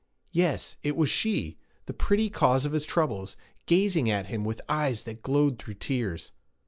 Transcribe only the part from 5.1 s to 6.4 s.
glowed through tears.